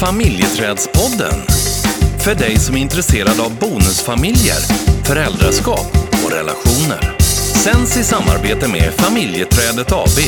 [0.00, 1.40] Familjeträdspodden.
[2.24, 4.60] För dig som är intresserad av bonusfamiljer,
[5.04, 5.86] föräldraskap
[6.24, 7.16] och relationer.
[7.64, 10.18] Sänds i samarbete med Familjeträdet AB.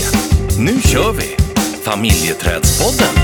[0.59, 1.37] Nu kör vi!
[1.85, 3.15] Familjeträdspodden.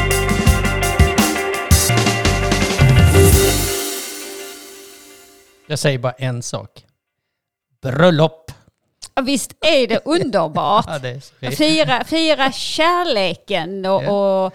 [5.67, 6.71] Jag säger bara en sak.
[7.83, 8.53] Bröllop.
[9.15, 10.87] Ja, Visst är det underbart?
[10.89, 11.51] Ja, det är.
[11.51, 14.55] Fira, fira kärleken och, och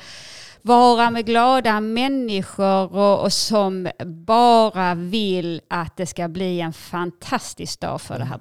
[0.64, 7.80] vara med glada människor och, och som bara vill att det ska bli en fantastisk
[7.80, 8.40] dag för det här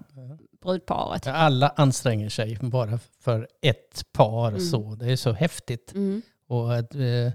[0.62, 1.26] brudparet.
[1.26, 4.58] Alla anstränger sig bara för ett par.
[4.58, 4.94] Så.
[4.94, 5.92] Det är så häftigt.
[5.94, 6.22] Mm.
[6.48, 7.32] Och, eh,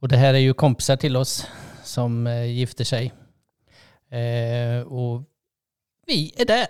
[0.00, 1.46] och det här är ju kompisar till oss
[1.84, 3.12] som eh, gifter sig.
[4.10, 5.22] Eh, och
[6.06, 6.66] vi är där.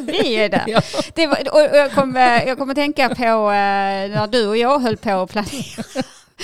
[0.00, 0.64] Vi är där.
[0.66, 0.80] Ja.
[1.14, 4.96] Det var, och jag kommer jag kommer tänka på eh, när du och jag höll
[4.96, 5.84] på att planera,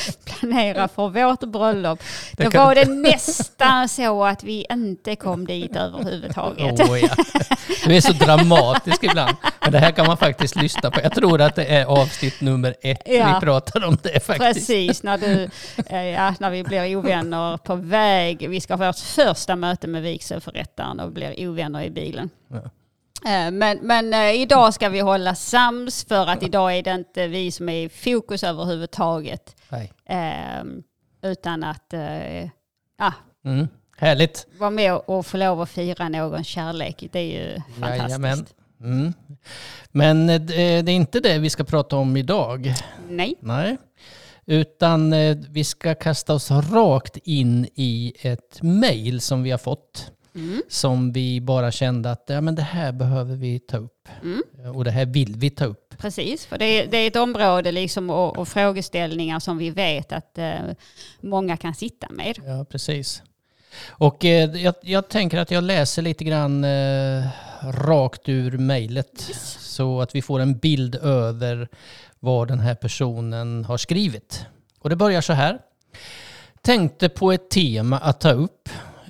[0.25, 2.03] planera för vårt bröllop.
[2.33, 6.81] Det Då var det nästan så att vi inte kom dit överhuvudtaget.
[6.91, 7.09] Åh, ja.
[7.87, 9.37] Du är så dramatisk ibland.
[9.61, 11.01] Men det här kan man faktiskt lyssna på.
[11.03, 13.35] Jag tror att det är avsnitt nummer ett Ja.
[13.35, 14.55] vi pratar om det faktiskt.
[14.55, 15.49] Precis, när, du,
[15.87, 18.51] eh, ja, när vi blir ovänner på väg.
[18.51, 22.31] Vi ska ha vårt första möte med vigselförrättaren och blir ovänner i bilen.
[22.49, 22.71] Ja.
[23.25, 27.27] Eh, Men, men eh, idag ska vi hålla sams för att idag är det inte
[27.27, 29.57] vi som är i fokus överhuvudtaget.
[29.69, 29.93] Nej.
[30.09, 30.65] Eh,
[31.31, 32.45] utan att eh,
[32.99, 33.13] ja,
[33.45, 33.69] Mm.
[33.99, 34.47] Härligt.
[34.59, 37.09] vara med och få lov att fira någon kärlek.
[37.13, 38.01] Det är ju fantastiskt.
[38.09, 38.47] Jajamän.
[38.81, 39.13] Mm.
[39.93, 42.75] Men det är inte det vi ska prata om idag.
[43.09, 43.35] Nej.
[43.41, 43.77] Nej.
[44.47, 45.15] Utan
[45.53, 50.13] vi ska kasta oss rakt in i ett mejl som vi har fått.
[50.37, 50.63] Mm.
[50.69, 54.09] Som vi bara kände att ja, men det här behöver vi ta upp.
[54.23, 54.77] Mm.
[54.77, 55.95] Och det här vill vi ta upp.
[55.99, 60.13] Precis, för det är, det är ett område liksom och, och frågeställningar som vi vet
[60.13, 60.55] att eh,
[61.21, 62.39] många kan sitta med.
[62.47, 63.23] Ja, precis.
[63.89, 67.25] Och eh, jag, jag tänker att jag läser lite grann eh,
[67.63, 69.21] rakt ur mejlet.
[69.59, 71.69] Så att vi får en bild över
[72.21, 74.47] vad den här personen har skrivit.
[74.79, 75.59] Och det börjar så här.
[76.63, 78.69] Tänkte på ett tema att ta upp.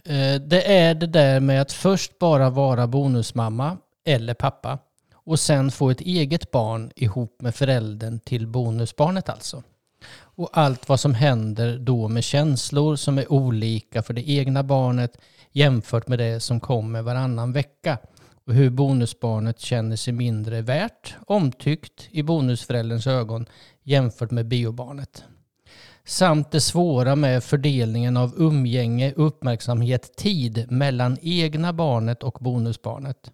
[0.09, 4.79] Eh, det är det där med att först bara vara bonusmamma eller pappa
[5.15, 9.63] och sen få ett eget barn ihop med föräldern till bonusbarnet alltså.
[10.19, 15.19] Och allt vad som händer då med känslor som är olika för det egna barnet
[15.53, 17.99] jämfört med det som kommer varannan vecka.
[18.47, 23.47] Och hur bonusbarnet känner sig mindre värt, omtyckt i bonusförälderns ögon
[23.83, 25.25] jämfört med biobarnet.
[26.09, 33.31] Samt det svåra med fördelningen av umgänge, uppmärksamhet, tid mellan egna barnet och bonusbarnet.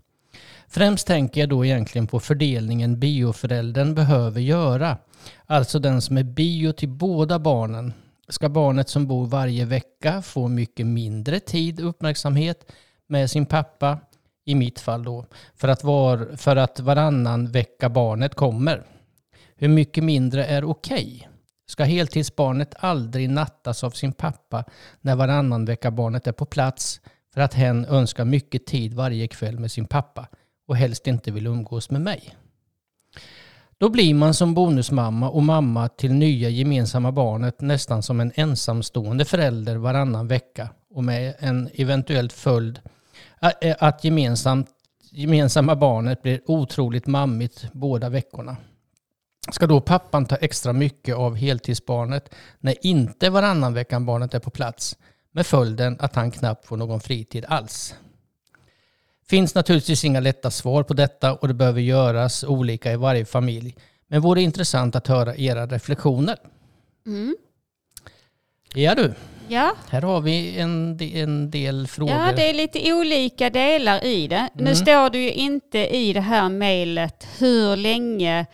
[0.69, 4.99] Främst tänker jag då egentligen på fördelningen bioföräldern behöver göra.
[5.47, 7.93] Alltså den som är bio till båda barnen.
[8.28, 12.72] Ska barnet som bor varje vecka få mycket mindre tid och uppmärksamhet
[13.06, 13.99] med sin pappa,
[14.44, 18.83] i mitt fall då, för att, var, för att varannan vecka barnet kommer.
[19.56, 21.28] Hur mycket mindre är okej?
[21.72, 24.65] Ska heltidsbarnet aldrig nattas av sin pappa
[25.00, 27.00] när varannan vecka barnet är på plats
[27.34, 30.28] för att hen önskar mycket tid varje kväll med sin pappa
[30.69, 32.37] och helst inte vill umgås med mig?
[33.78, 39.25] Då blir man som bonusmamma och mamma till nya gemensamma barnet nästan som en ensamstående
[39.25, 42.81] förälder varannan vecka och med en eventuellt följd
[43.78, 44.69] att gemensamt,
[45.10, 48.56] gemensamma barnet blir otroligt mammigt båda veckorna.
[49.50, 54.50] Ska då pappan ta extra mycket av heltidsbarnet när inte varannan veckan barnet är på
[54.50, 54.97] plats
[55.32, 57.94] med följden att han knappt får någon fritid alls?
[59.28, 63.76] Finns naturligtvis inga lätta svar på detta och det behöver göras olika i varje familj.
[64.08, 66.36] Men vore intressant att höra era reflektioner.
[67.06, 67.36] Mm.
[68.74, 69.14] Ja du,
[69.48, 72.14] Ja, här har vi en, en del frågor.
[72.14, 74.48] ja, det är lite olika delar i det.
[74.54, 74.74] Nu Mm.
[74.74, 78.47] står det ju inte i det här mejlet hur länge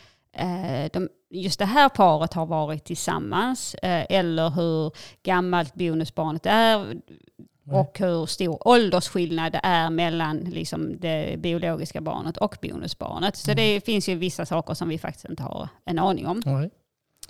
[0.92, 4.92] de, just det här paret har varit tillsammans eh, eller hur
[5.22, 7.00] gammalt bonusbarnet är
[7.72, 13.36] och hur stor åldersskillnad det är mellan liksom, det biologiska barnet och bonusbarnet.
[13.36, 16.42] Så det finns ju vissa saker som vi faktiskt inte har en aning om.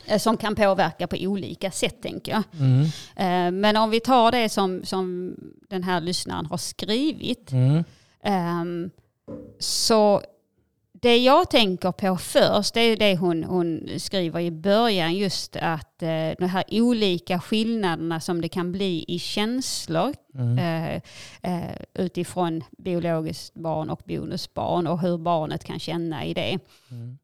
[0.07, 2.43] Eh, Som kan påverka på olika sätt tänker jag.
[2.61, 2.83] Mm.
[3.17, 5.35] Eh, Men om vi tar det som, som
[5.71, 7.53] den här lyssnaren har skrivit.
[7.53, 7.85] Mm.
[8.23, 8.91] ehm,
[9.59, 10.23] Så
[11.03, 15.15] det jag tänker på först det är det hon, hon skriver i början.
[15.15, 20.59] Just att eh, de här olika skillnaderna som det kan bli i känslor Mm.
[20.59, 21.03] eh,
[21.43, 26.59] eh, utifrån biologiskt barn och bonusbarn och hur barnet kan känna i det.
[26.91, 27.19] Mm.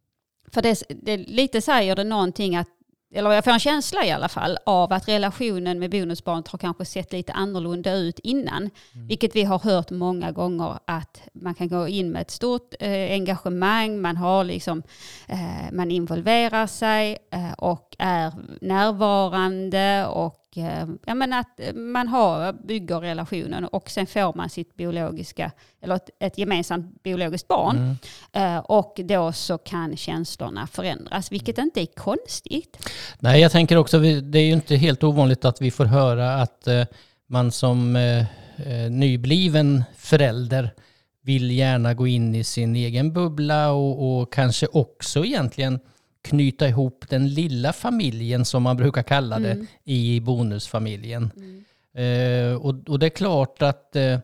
[0.53, 2.69] För det, det lite säger det någonting att
[3.15, 6.85] eller jag får en känsla i alla fall, av att relationen med bonusbarnet har kanske
[6.85, 8.71] sett lite annorlunda ut innan.
[8.95, 9.07] Mm.
[9.07, 13.13] Vilket vi har hört många gånger att man kan gå in med ett stort eh,
[13.13, 14.83] engagemang, man, har liksom,
[15.27, 22.53] eh, man involverar sig eh, och är närvarande och Eh, ja, men att man har,
[22.53, 25.53] bygger relationen och sen får man sitt biologiska,
[25.83, 27.77] eller ett, ett gemensamt biologiskt barn.
[28.33, 28.57] Mm.
[28.57, 32.89] Eh, och då så kan känslorna förändras, vilket inte är konstigt.
[33.19, 36.67] Nej, jag tänker också, det är ju inte helt ovanligt att vi får höra att
[36.67, 36.85] eh,
[37.27, 37.99] man som
[38.91, 40.71] nybliven förälder
[41.23, 45.81] vill gärna gå in i sin egen bubbla och, och kanske också egentligen
[46.25, 49.67] knyta ihop den lilla familjen som man brukar kalla det mm.
[49.85, 51.31] i bonusfamiljen.
[51.37, 51.65] Mm.
[51.95, 54.19] Eh, och, och, det är klart att eh,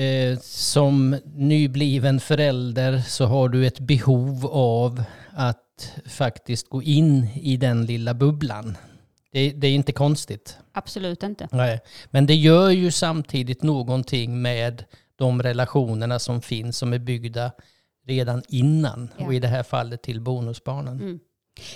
[0.00, 7.56] eh, som nybliven förälder så har du ett behov av att faktiskt gå in i
[7.56, 8.76] den lilla bubblan.
[9.32, 10.58] Det, det, är inte konstigt.
[10.72, 11.48] Absolut inte.
[11.52, 11.80] Nej.
[12.10, 14.84] Men det gör ju samtidigt någonting med
[15.16, 17.52] de relationerna som finns som är byggda
[18.10, 19.26] redan innan ja.
[19.26, 21.00] och i det här fallet till bonusbarnen.
[21.00, 21.20] Mm.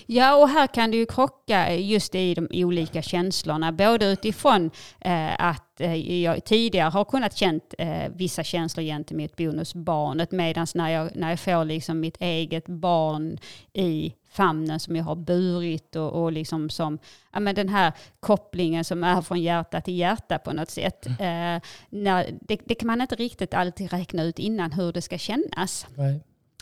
[0.07, 3.73] Ja, och här kan det ju krocka just i de olika känslorna.
[3.73, 4.71] Både utifrån
[5.01, 10.89] eh, att eh, jag tidigare har kunnat känt eh, vissa känslor gentemot bonusbarnet medan när
[10.89, 13.39] jag, när jag får liksom mitt eget barn
[13.73, 16.99] i famnen som jag har burit och, och liksom som,
[17.33, 21.07] ja men den här kopplingen som är från hjärta till hjärta på något sätt.
[21.07, 21.57] Mm.
[21.57, 25.19] Eh, när, det, det, kan man inte riktigt alltid räkna ut innan hur det ska
[25.19, 25.87] kännas.
[25.95, 26.21] Nej.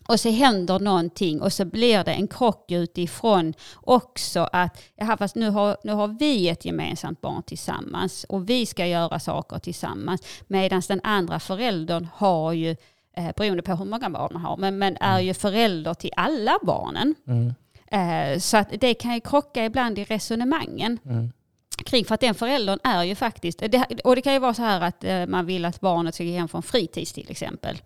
[0.08, 5.34] Och så händer någonting och så blir det en krock utifrån också att, jaha fast
[5.34, 10.22] nu har, nu har vi ett gemensamt barn tillsammans och vi ska göra saker tillsammans.
[10.46, 12.76] Medan den andra föräldern har ju,
[13.16, 15.26] eh, beroende på hur många barn man har, men, men är mm.
[15.26, 17.14] ju förälder till alla barnen.
[17.26, 17.54] Mm.
[17.92, 20.98] Eh, så att det kan ju krocka ibland i resonemangen.
[21.04, 21.32] Mm
[21.84, 22.04] kring.
[22.04, 24.80] För att den föräldern är ju faktiskt, det, och det kan ju vara så här
[24.80, 27.82] att eh, man vill att barnet ska gå hem från fritids till exempel.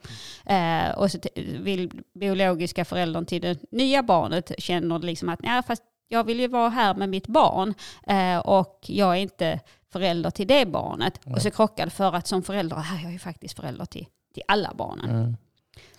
[0.47, 1.19] Eh, och så
[1.59, 6.49] vill biologiska föräldern till det nya barnet känner liksom att ja, fast jag vill ju
[6.49, 7.75] vara här med mitt barn
[8.07, 9.61] eh, och jag är inte
[9.93, 11.27] förälder till det barnet.
[11.27, 11.37] Mm.
[11.37, 14.07] Och så krockar det för att som förälder, här jag är ju faktiskt förälder till,
[14.35, 15.11] till alla barnen.
[15.11, 15.37] Mm.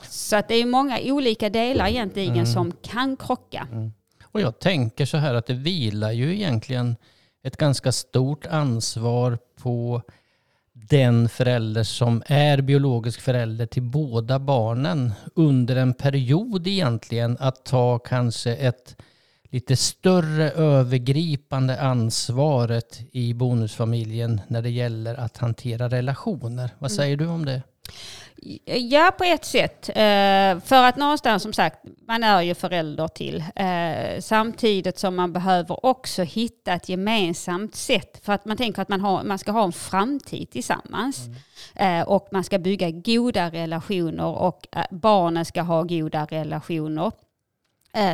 [0.01, 2.45] Så att det är många olika delar egentligen mm.
[2.45, 3.67] som kan krocka.
[3.71, 3.91] Mm.
[4.37, 6.95] Och jag tänker så här att det vilar ju egentligen
[7.43, 10.01] ett ganska stort ansvar på
[10.73, 17.99] den förälder som är biologisk förälder till båda barnen under en period egentligen att ta
[17.99, 18.95] kanske ett
[19.43, 26.69] lite större övergripande ansvaret i bonusfamiljen när det gäller att hantera relationer.
[26.79, 26.97] Vad mm.
[26.97, 27.61] säger du om det?
[28.65, 29.89] Ja, på ett sätt.
[29.89, 33.43] Eh, för att någonstans, som sagt, man är ju förälder till.
[33.55, 38.19] Eh, samtidigt som man behöver också hitta ett gemensamt sätt.
[38.23, 41.27] För att man tänker att man, har, man ska ha en framtid tillsammans.
[41.75, 42.01] Mm.
[42.01, 47.11] Eh, och man ska bygga goda relationer och barnen ska ha goda relationer.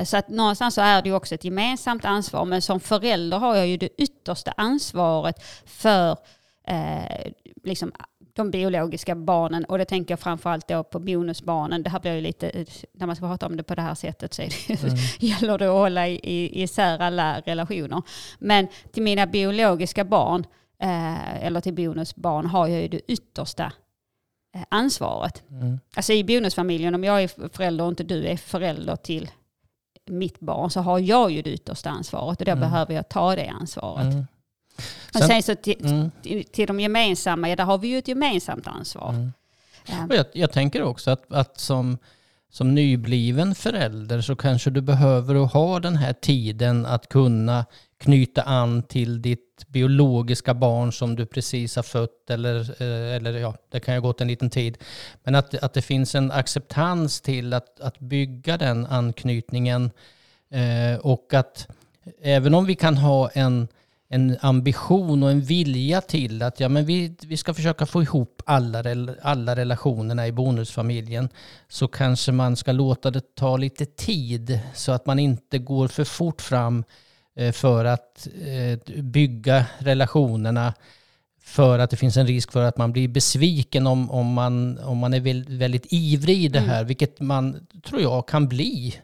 [0.05, 2.45] Så att någonstans så är det ju också ett gemensamt ansvar.
[2.45, 6.17] Men som förälder har jag ju det yttersta ansvaret för
[6.67, 7.31] eh,
[7.63, 7.91] liksom
[8.35, 11.83] de biologiska barnen och det tänker jag framförallt då på bonusbarnen.
[11.83, 14.33] Det här blir ju lite, när man ska prata om det på det här sättet
[14.33, 14.95] så det, mm.
[15.19, 18.01] gäller det att hålla isär alla relationer.
[18.39, 20.45] Men till mina biologiska barn,
[20.79, 23.71] eh, eller till bonusbarn, har jag ju det yttersta
[24.55, 25.43] eh, ansvaret.
[25.49, 25.79] Mm.
[25.95, 29.29] Alltså i bonusfamiljen, om jag är förälder och inte du är förälder till
[30.05, 32.61] mitt barn så har jag ju det yttersta ansvaret och då mm.
[32.61, 34.13] behöver jag ta det ansvaret.
[34.13, 34.25] Mm.
[34.77, 36.11] Sen, och sen så till, mm.
[36.51, 39.09] till de gemensamma, ja, där har vi ju ett gemensamt ansvar.
[39.09, 39.31] Mm.
[39.87, 40.15] Ja.
[40.15, 41.97] Jag, jag, tänker också att, att som,
[42.51, 47.65] som nybliven förälder så kanske du behöver ha den här tiden att kunna
[47.97, 53.55] knyta an till ditt biologiska barn som du precis har fött eller, eh, eller ja,
[53.71, 54.77] det kan ju ha gått en liten tid.
[55.23, 59.91] Men att, att det finns en acceptans till att, att bygga den anknytningen
[60.49, 61.67] eh, och att
[62.21, 63.67] även om vi kan ha en
[64.13, 68.41] en ambition och en vilja till att ja, men vi, vi ska försöka få ihop
[68.45, 68.83] alla,
[69.21, 71.29] alla relationerna i bonusfamiljen
[71.67, 76.03] så kanske man ska låta det ta lite tid så att man inte går för
[76.03, 76.83] fort fram
[77.35, 80.73] eh, för att eh, bygga relationerna
[81.43, 84.97] för att det finns en risk för att man blir besviken om, om, man, om
[84.97, 86.69] man är väldigt ivrig i det mm.
[86.69, 86.87] här, mm.
[86.87, 88.95] vilket man, tror jag, kan bli.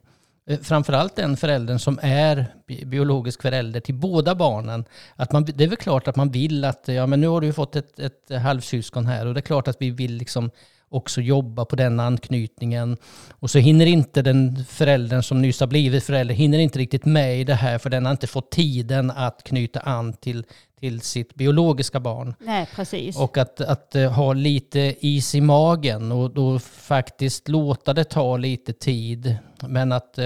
[0.50, 2.46] Eh, framförallt den föräldern som är
[2.86, 4.86] biologisk förälder till båda barnen.
[5.15, 7.53] Att man, det är väl klart att man vill att, ja men nu har du
[7.53, 10.51] fått ett, ett halvsyskon här och det är klart att vi vill liksom
[10.89, 12.98] också jobba på den anknytningen.
[13.31, 17.39] Och så hinner inte den föräldern som nyss har blivit förälder, hinner inte riktigt med
[17.39, 20.46] i det här för den har inte fått tiden att knyta an till,
[20.79, 22.34] till sitt biologiska barn.
[22.39, 23.17] Nej, precis.
[23.17, 28.38] Och att, att uh, ha lite is i magen och då faktiskt låta det ta
[28.38, 29.36] lite tid.
[29.67, 30.25] Men att uh,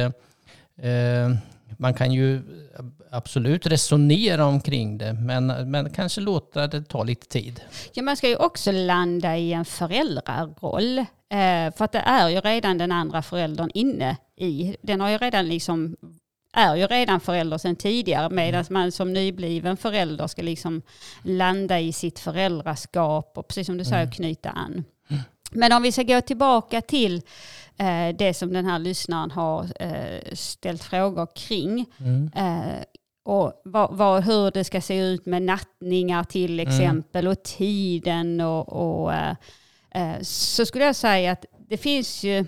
[0.90, 1.36] uh,
[1.78, 2.42] man kan ju
[3.12, 7.62] absolut resonera omkring det, men, men kanske låta det ta lite tid.
[7.94, 10.98] Ja, man ska ju också landa i en föräldraroll.
[11.00, 14.76] Eh, för att det är ju redan den andra föräldern inne i.
[14.82, 15.96] Den har ju redan liksom
[16.54, 18.74] är ju redan förälder sedan tidigare medan mm.
[18.74, 20.82] man som nybliven förälder ska liksom
[21.24, 24.12] landa i sitt föräldraskap och precis som du säger mm.
[24.12, 24.84] knyta an.
[25.10, 25.22] Mm.
[25.52, 27.22] Men om vi ska gå tillbaka till
[28.16, 31.86] det som den här lyssnaren har eh, ställt frågor kring.
[31.98, 32.32] Mm.
[32.36, 32.84] Eh,
[33.24, 36.68] och vad, vad, hur det ska se ut med nattningar till mm.
[36.68, 39.36] exempel och tiden och, och eh,
[39.92, 42.46] eh, så skulle jag säga att det finns ju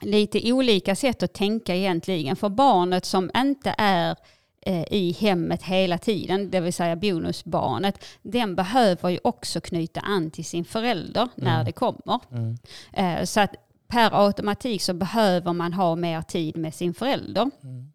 [0.00, 2.36] lite olika sätt att tänka egentligen.
[2.36, 4.16] För barnet som inte är
[4.60, 10.30] eh, i hemmet hela tiden, det vill säga bonusbarnet, den behöver ju också knyta an
[10.30, 11.64] till sin förälder när mm.
[11.64, 12.20] det kommer.
[12.32, 12.58] Mm.
[12.92, 13.54] Eh, så att
[13.92, 17.50] per automatik så behöver man ha mer tid med sin förälder.
[17.62, 17.92] Mm.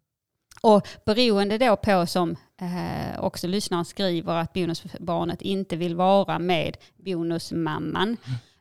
[0.62, 6.78] Och beroende då på som eh, också lyssnaren skriver att bonusbarnet inte vill vara med
[6.98, 8.18] bonusmamman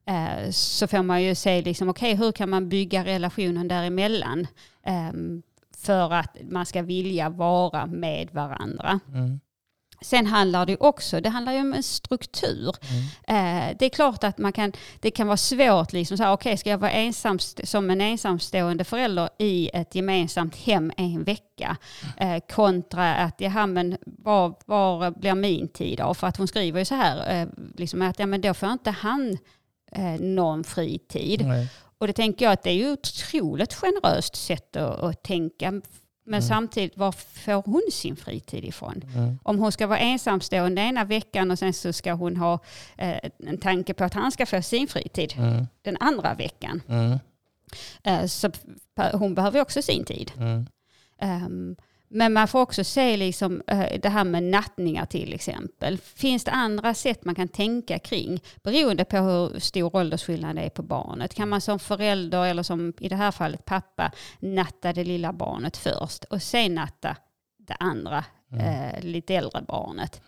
[0.07, 4.47] eh, så får man ju se liksom, okej okay, hur kan man bygga relationen däremellan
[4.83, 5.13] eh,
[5.77, 9.01] för att man ska vilja vara med varandra.
[9.09, 9.41] Mm.
[10.01, 12.75] Sen handlar det också, det handlar ju om en struktur.
[12.91, 13.71] Mm.
[13.71, 16.71] Eh, det är klart att man kan, det kan vara svårt, liksom okej okay, ska
[16.71, 21.77] jag vara ensam, som en ensamstående förälder i ett gemensamt hem en vecka?
[22.17, 26.15] Eh, kontra att, jaha men var, var blir min tid av?
[26.15, 28.91] För att hon skriver ju så här, eh, liksom att ja men då får inte
[28.91, 29.39] han
[29.93, 31.47] eh, någon fritid.
[31.47, 31.69] Nej.
[31.99, 35.81] Och det tänker jag att det är ju ett otroligt generöst sätt att, att tänka
[36.27, 36.49] men mm.
[36.49, 39.03] samtidigt, var får hon sin fritid ifrån?
[39.15, 39.39] Mm.
[39.43, 42.59] Om hon ska vara ensamstående ena veckan och sen så ska hon ha
[42.97, 45.67] eh, en tanke på att han ska få sin fritid mm.
[45.83, 46.83] den andra veckan.
[48.03, 48.51] Eh, så
[49.13, 50.33] hon behöver också sin tid.
[51.23, 51.77] Um,
[52.09, 55.99] men man får också se liksom, eh, det här med nattningar till exempel.
[55.99, 60.71] Finns det andra sätt man kan tänka kring beroende på hur stor åldersskillnad det är
[60.71, 61.35] på barnet?
[61.35, 65.77] Kan man som förälder eller som i det här fallet pappa natta det lilla barnet
[65.77, 67.17] först och sen natta
[67.59, 68.67] det andra mm.
[68.67, 70.21] eh, lite äldre barnet?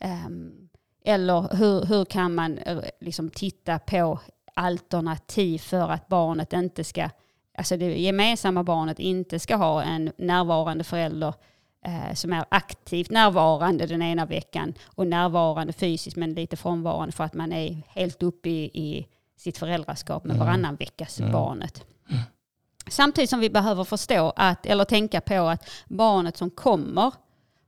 [0.00, 0.68] Um,
[1.04, 4.20] eller hur, hur kan man eh, liksom titta på
[4.54, 7.08] alternativ för att barnet inte ska
[7.58, 11.34] alltså det gemensamma barnet inte ska ha en närvarande förälder
[11.84, 17.24] eh, som är aktivt närvarande den ena veckan och närvarande fysiskt men lite frånvarande för
[17.24, 19.06] att man är helt uppe i, i
[19.36, 20.46] sitt föräldraskap med mm.
[20.46, 21.32] varannan veckas mm.
[21.32, 21.84] barnet.
[22.88, 27.12] Samtidigt som vi behöver förstå att, eller tänka på att barnet som kommer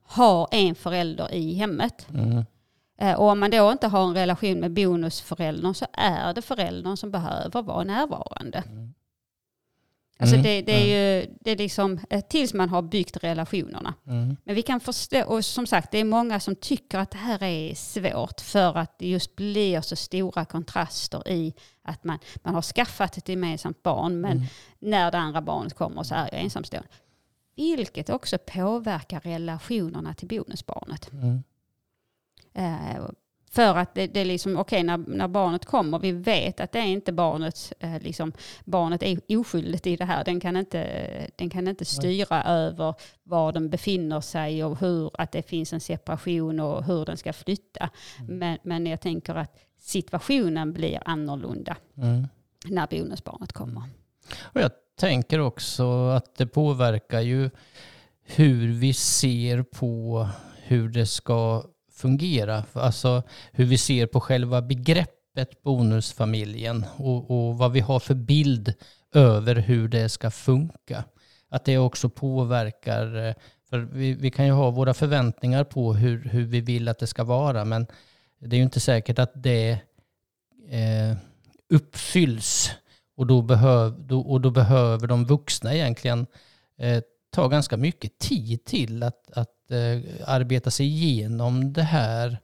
[0.03, 2.07] har en förälder i hemmet.
[2.11, 2.45] Mm.
[2.99, 6.97] Eh, och om man då inte har en relation med bonusföräldern så är det föräldern
[6.97, 8.63] som behöver vara närvarande.
[8.67, 8.95] Mm.
[10.19, 10.89] Alltså mm, det, det, är mm.
[10.89, 13.95] ju det är liksom eh, tills man har byggt relationerna.
[14.07, 14.37] Mm.
[14.45, 17.43] Men vi kan förstå, och som sagt det är många som tycker att det här
[17.43, 22.63] är svårt för att det just blir så stora kontraster i att man, man har
[22.63, 24.47] skaffat ett gemensamt barn men mm.
[24.79, 26.89] när det andra barnet kommer så är jag ensamstående.
[27.57, 31.13] Vilket också påverkar relationerna till bonusbarnet.
[31.13, 31.43] Mm.
[33.57, 36.73] För att det, det är liksom, okej okay, när, när barnet kommer, vi vet att
[36.73, 38.33] det är inte barnet, eh, liksom,
[38.65, 40.25] barnet är oskyldigt i det här.
[40.25, 42.53] Den kan inte, den kan inte styra Nej.
[42.53, 47.17] över var den befinner sig och hur, att det finns en separation och hur den
[47.17, 47.91] ska flytta.
[48.19, 48.39] Mm.
[48.39, 52.29] Men, men jag tänker att situationen blir annorlunda mm.
[52.67, 53.83] när bonusbarnet kommer.
[54.43, 54.71] Och jag
[55.01, 57.51] tänker också att det påverkar ju
[58.23, 60.29] hur vi ser på
[60.63, 61.65] hur det ska
[61.97, 62.65] fungera.
[62.73, 63.23] Alltså
[63.53, 68.75] hur vi ser på själva begreppet bonusfamiljen och, och vad vi har för bild
[69.15, 71.05] över hur det ska funka.
[71.49, 73.35] Att det också påverkar, eh,
[73.71, 77.07] för vi, vi kan ju ha våra förväntningar på hur, hur vi vill att det
[77.07, 77.87] ska vara, men
[78.39, 79.71] det är ju inte säkert att det
[80.71, 81.17] eh,
[81.71, 82.71] uppfylls.
[83.17, 86.27] Och då, behöv, då, och då behöver de vuxna egentligen
[86.79, 92.39] eh, ta ganska mycket tid till att, att Eh, arbeta sig igenom det här.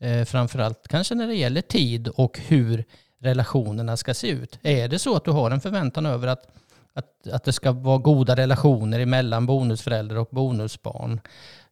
[0.00, 2.84] Eh, framförallt kanske när det gäller tid och hur
[3.20, 4.58] relationerna ska se ut.
[4.62, 6.48] Är det så att du har en förväntan över att,
[6.98, 11.20] att, att det ska vara goda relationer mellan bonusförälder och bonusbarn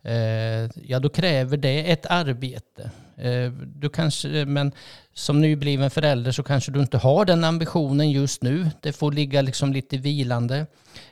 [0.06, 2.90] eh, ja då kräver det ett arbete.
[3.16, 4.72] Eh, du kanske, men
[5.14, 8.70] som nybliven förälder så kanske du inte har den ambitionen just nu.
[8.80, 10.66] Det får ligga liksom lite vilande.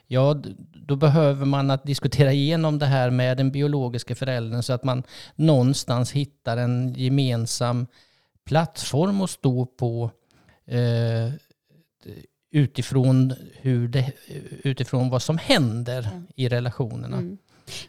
[0.07, 0.41] Ja,
[0.73, 5.03] då behöver man att diskutera igenom det här med den biologiska föräldern så att man
[5.35, 7.87] någonstans hittar en gemensam
[8.45, 10.11] plattform att stå på
[10.67, 11.33] eh,
[12.55, 14.11] utifrån, hur det,
[14.63, 16.27] utifrån vad som händer mm.
[16.35, 17.17] i relationerna.
[17.17, 17.37] Mm.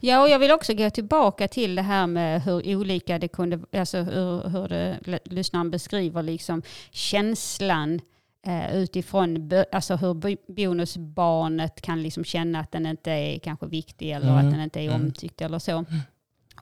[0.01, 3.61] Ja, och jag vill också gå tillbaka till det här med hur olika det kunde,
[3.73, 8.01] alltså hur, hur det, lyssnaren beskriver liksom känslan
[8.47, 10.15] eh, utifrån alltså hur
[10.53, 14.47] bonusbarnet kan liksom känna att den inte är kanske viktig eller mm.
[14.47, 15.01] att den inte är mm.
[15.01, 15.85] omtyckt eller så.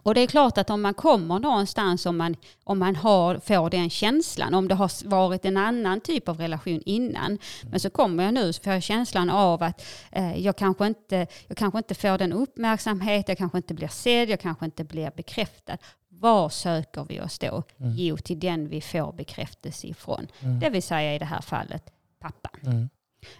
[0.04, 0.10] Mm.
[0.10, 3.70] Och det är klart att om man kommer någonstans, om man, om man har, får
[3.70, 8.24] den känslan, om det har varit en annan typ av relation innan, men så kommer
[8.24, 11.94] jag nu så får jag känslan av att eh, jag, kanske inte, jag kanske inte
[11.94, 15.78] får den uppmärksamhet, jag kanske inte blir sedd, jag kanske inte blir bekräftad.
[16.08, 17.62] Var söker vi oss då?
[17.80, 17.94] Mm.
[17.96, 20.26] Jo, till den vi får bekräftelse ifrån.
[20.40, 20.60] Mm.
[20.60, 22.60] Det vill säga i det här fallet pappan.
[22.62, 22.88] Mm.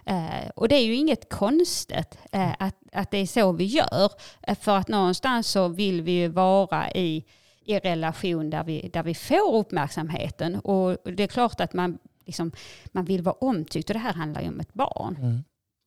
[0.05, 4.11] Eh, och det är ju inget konstigt eh, att, att det är så vi gör.
[4.41, 7.25] Eh, för att någonstans så vill vi ju vara i,
[7.65, 10.55] i relation där vi, där vi får uppmärksamheten.
[10.55, 12.51] Och det är klart att man, liksom,
[12.91, 15.17] man vill vara omtyckt och det här handlar ju om ett barn.
[15.21, 15.43] Mm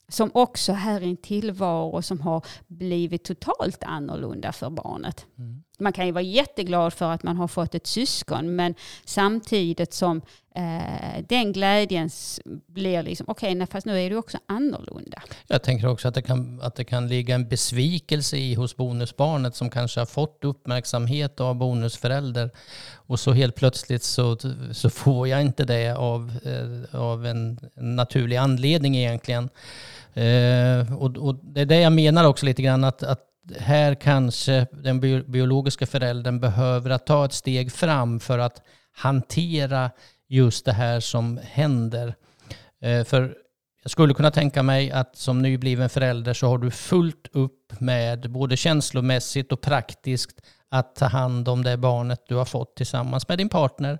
[0.09, 5.26] som också här är en tillvaro som har blivit totalt annorlunda för barnet.
[5.38, 5.62] Mm.
[5.78, 10.23] Man kan ju vara jätteglad för att man har fått ett syskon, men samtidigt som
[10.54, 12.11] eh, den glädjen
[12.66, 15.23] blir liksom, okej, okay, fast nu är det också annorlunda.
[15.47, 19.54] Jag tänker också att det, kan, att det kan ligga en besvikelse i hos bonusbarnet
[19.54, 22.50] som kanske har fått uppmärksamhet av bonusförälder
[22.94, 24.37] och så helt plötsligt så,
[24.73, 29.49] så får jag inte det av, eh, av en, en naturlig anledning egentligen.
[30.14, 33.27] Eh, och, och, det är det jag menar också lite grann att, att
[33.59, 35.00] här kanske den
[35.31, 38.62] biologiska föräldern behöver att ta ett steg fram för att
[38.93, 39.90] hantera
[40.28, 42.14] just det här som händer.
[42.83, 43.35] Eh, för
[43.83, 48.31] jag skulle kunna tänka mig att som nybliven förälder så har du fullt upp med
[48.31, 53.38] både känslomässigt och praktiskt att ta hand om det barnet du har fått tillsammans med
[53.38, 53.99] din partner.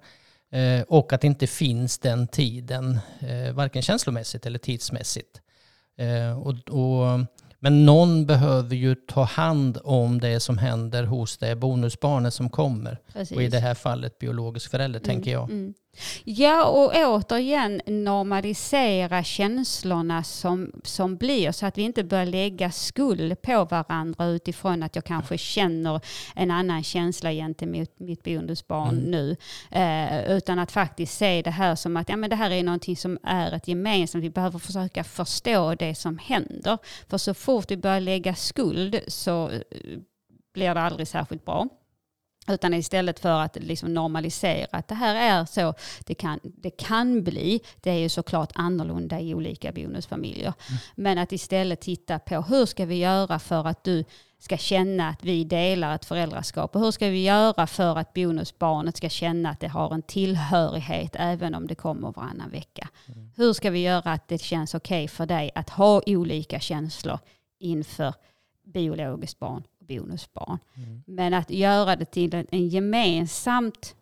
[0.53, 5.41] Eh, och att det inte finns den tiden, eh, varken känslomässigt eller tidsmässigt.
[6.37, 7.21] Och, och,
[7.61, 12.99] men någon behöver ju ta hand om det som händer hos det bonusbarnet som kommer.
[13.13, 13.37] Precis.
[13.37, 15.51] Och i det här fallet biologisk förälder, mm, tänker jag.
[15.51, 15.75] Mm.
[16.25, 23.43] Ja, och återigen normalisera känslorna som, som blir så att vi inte börjar lägga skuld
[23.43, 26.01] på varandra utifrån att jag kanske känner
[26.35, 29.11] en annan känsla gentemot mitt bonusbarn mm.
[29.11, 29.37] nu.
[29.71, 32.97] Eh, utan att faktiskt se det här som att ja, men det här är någonting
[32.97, 34.25] som är ett gemensamt.
[34.25, 36.79] Vi behöver försöka förstå det som händer.
[37.09, 39.61] För så fort vi börjar lägga skuld så eh,
[40.55, 41.69] blir det aldrig särskilt bra.
[42.49, 47.25] Utan istället för att liksom normalisera att det här är så det kan, det kan
[47.25, 47.61] bli.
[47.81, 50.53] Det är ju såklart annorlunda i olika bonusfamiljer.
[50.69, 50.81] Mm.
[50.95, 54.05] Men att istället titta på hur ska vi göra för att du
[54.39, 58.97] ska känna att vi delar ett föräldraskap och hur ska vi göra för att bonusbarnet
[58.97, 62.89] ska känna att det har en tillhörighet även om det kommer varannan vecka.
[63.07, 63.31] Mm.
[63.37, 67.19] Hur ska vi göra att det känns okej okay för dig att ha olika känslor
[67.59, 68.15] inför
[68.65, 70.59] biologiskt barn bonusbarn.
[70.75, 71.03] Mm.
[71.07, 73.95] Men att göra det till en, en gemensamt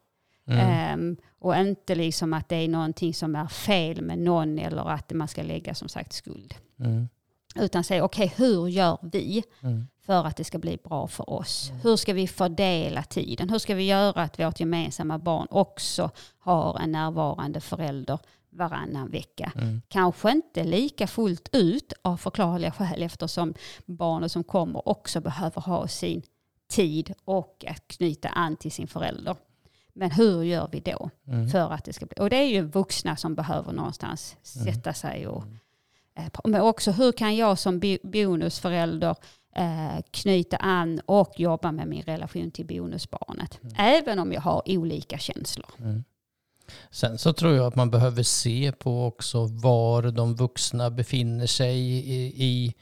[0.46, 1.01] mm.
[1.01, 5.12] um, och inte liksom att det är någonting som är fel med någon eller att
[5.12, 6.55] man ska lägga som sagt skuld.
[6.81, 7.09] Mm.
[7.57, 9.87] Utan säga okej okay, hur gör vi mm.
[10.07, 11.70] för att det ska bli bra för oss?
[11.70, 11.83] Mm.
[11.83, 13.51] Hur ska vi fördela tiden?
[13.51, 18.18] Hur ska vi göra att vårt gemensamma barn också har en närvarande förälder
[18.56, 19.52] varannan vecka.
[19.54, 19.82] Mm.
[19.88, 23.54] Kanske inte lika fullt ut av förklarliga skäl eftersom
[23.86, 26.22] barnet som kommer också behöver ha sin
[26.68, 29.36] tid och att knyta an till sin förälder.
[29.92, 31.48] Men hur gör vi då mm.
[31.48, 32.16] för att det ska bli...
[32.20, 34.74] Och det är ju vuxna som behöver någonstans mm.
[34.74, 35.44] sätta sig och...
[36.14, 39.16] Eh, men också hur kan jag som bonusförälder
[39.56, 43.62] eh, knyta an och jobba med min relation till bonusbarnet.
[43.62, 43.74] Mm.
[43.78, 45.70] Även om jag har olika känslor.
[46.90, 51.79] Sen så tror jag att man behöver se på också var de vuxna befinner sig
[51.79, 52.74] i, i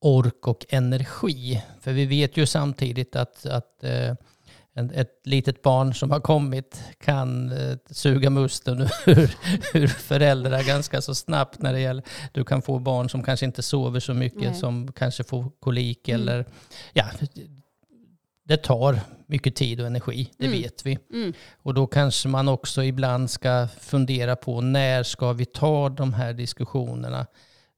[0.00, 1.62] ork och energi.
[1.80, 4.14] För vi vet ju samtidigt att, att eh,
[4.94, 9.36] ett litet barn som har kommit kan eh, suga musten ur,
[9.74, 13.62] ur föräldrar ganska så snabbt när det gäller, du kan få barn som kanske inte
[13.62, 14.54] sover så mycket, Nej.
[14.54, 16.20] som kanske får kolik mm.
[16.20, 16.44] eller,
[16.92, 17.04] ja,
[18.48, 20.62] det tar mycket tid och energi, det mm.
[20.62, 20.98] vet vi.
[21.12, 21.32] Mm.
[21.62, 26.32] Och då kanske man också ibland ska fundera på när ska vi ta de här
[26.32, 27.26] diskussionerna?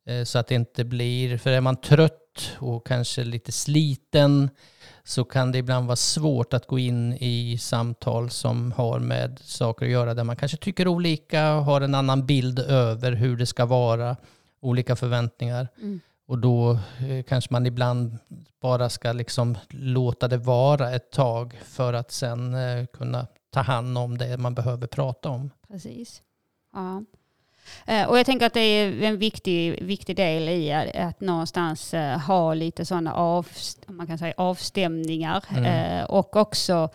[0.06, 4.50] Eh, så att det inte blir, för är man trött och kanske lite sliten
[5.04, 9.87] så kan det ibland vara svårt att gå in i samtal som har med saker
[9.87, 13.66] att göra där man kanske tycker olika, har en annan bild över hur det ska
[13.66, 14.16] vara,
[14.61, 15.68] olika förväntningar.
[15.78, 16.00] Mm.
[16.30, 16.70] Och då
[17.08, 18.18] eh, kanske man ibland
[18.60, 23.98] bara ska liksom låta det vara ett tag för att sen eh, kunna ta hand
[23.98, 25.50] om det man behöver prata om.
[25.68, 26.22] Precis.
[26.72, 27.04] Ja.
[27.86, 31.94] Eh, Och jag tänker att det är en viktig, viktig del i att, någonstans
[32.26, 33.48] ha lite sådana av,
[33.86, 35.44] man kan säga, avstämningar.
[35.50, 36.06] Mm.
[36.06, 36.88] Och också,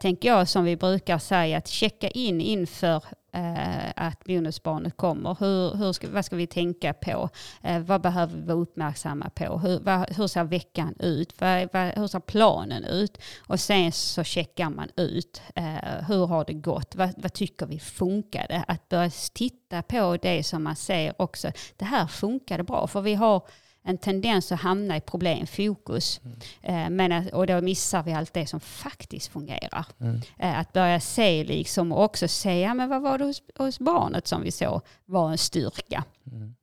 [0.00, 3.02] tänker jag, som vi brukar säga, att checka in inför
[3.34, 5.36] Eh, att bonusbarnet kommer.
[5.40, 7.28] Hur, hur ska, vad ska vi tänka på?
[7.62, 9.58] Eh, vad behöver vi vara uppmärksamma på?
[9.58, 11.40] Hur, vad, hur ser veckan ut?
[11.40, 13.18] Vad, vad, hur ser planen ut?
[13.46, 15.42] Och sen så checkar man ut.
[15.54, 16.94] Eh, hur har det gått?
[16.94, 18.64] Vad, vad tycker vi funkade?
[18.68, 21.52] Att börja titta på det som man ser också.
[21.76, 22.86] Det här funkade bra.
[22.86, 23.42] För vi har
[23.84, 26.20] en tendens att hamna i problemfokus.
[26.62, 29.86] Eh, men, och då missar vi allt det som faktiskt fungerar.
[30.00, 30.20] Mm.
[30.38, 33.78] Eh, att börja se liksom och också se, ja, men vad var det hos, hos
[33.78, 36.04] barnet som vi såg var en styrka.
[36.32, 36.54] Mm.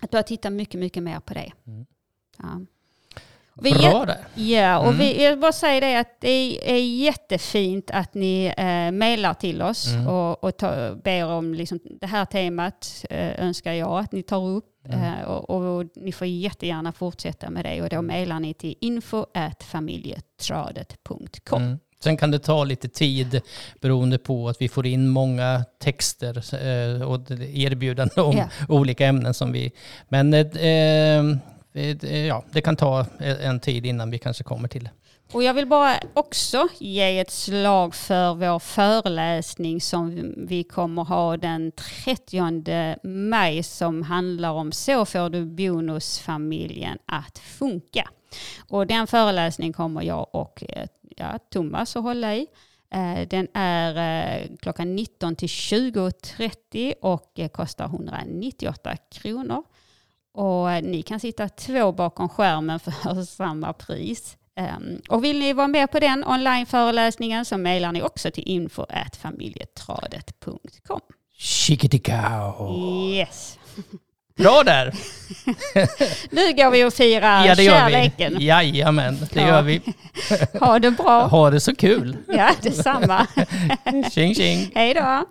[0.00, 1.52] Att börja titta mycket, mycket mer på det.
[1.66, 1.86] Mm.
[2.38, 2.60] Ja.
[3.62, 4.26] Vi Bra där.
[4.34, 4.98] Ja, och Mm.
[4.98, 9.86] vi, jag bara säga det att det är jättefint att ni eh, mejlar till oss
[9.86, 10.06] Mm.
[10.06, 14.46] och, och ta, ber om liksom, det här temat eh, önskar jag att ni tar
[14.48, 14.69] upp.
[14.88, 15.00] Mm.
[15.00, 19.26] Eh, och, och ni får jättegärna fortsätta med det och då mejlar ni till info
[19.60, 21.62] familjetradet.com.
[21.62, 21.78] Mm.
[22.02, 23.40] Sen kan det ta lite tid
[23.80, 28.48] beroende på att vi får in många texter eh, och erbjudanden om Ja.
[28.68, 29.72] olika ämnen som vi...
[30.08, 31.24] Men eh, eh,
[31.72, 34.90] eh, ja, det kan ta en tid innan vi kanske kommer till det.
[35.32, 41.36] Och jag vill bara också ge ett slag för vår föreläsning som vi kommer ha
[41.36, 48.08] den 30 maj som handlar om Så får du bonusfamiljen att funka.
[48.68, 52.46] Och den föreläsningen kommer jag och eh, ja, Thomas att hålla i.
[52.90, 53.96] Eh, den är
[54.40, 59.62] eh, klockan 19 till 20.30 och kostar 198 kronor.
[60.32, 64.36] Och ni kan sitta två bakom skärmen för samma pris.
[64.60, 68.86] Ehm, och vill ni vara med på den onlineföreläsningen så mejlar ni också till info
[69.22, 71.00] familjetradet.com.
[71.38, 73.10] Chikitikao.
[73.14, 73.58] Yes.
[74.36, 74.94] Bra där!
[76.34, 78.34] Nu går vi och firar Ja, det gör kärleken.
[78.38, 78.44] vi.
[78.46, 79.46] Jajamän, det Ja.
[79.48, 79.82] gör vi.
[80.60, 81.26] Ha det bra.
[81.26, 82.16] Ha det så kul.
[82.28, 83.26] Ja, detsamma.
[84.12, 84.70] Tjing tjing.
[84.74, 85.24] Hej då.